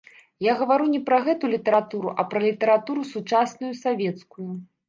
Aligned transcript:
Я 0.45 0.53
гавару 0.61 0.87
не 0.93 1.01
пра 1.09 1.19
гэту 1.27 1.51
літаратуру, 1.55 2.09
а 2.23 2.27
пра 2.31 2.39
літаратуру 2.47 3.07
сучасную 3.13 3.73
савецкую. 3.87 4.51